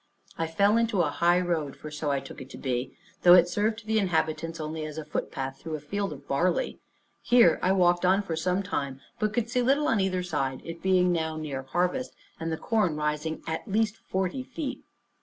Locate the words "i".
0.35-0.47, 2.09-2.19, 7.61-7.71